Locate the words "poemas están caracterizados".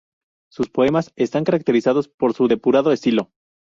0.71-2.07